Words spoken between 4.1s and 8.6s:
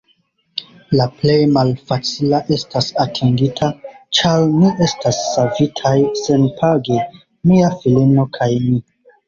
ĉar ni estas savitaj senpage, mia filino kaj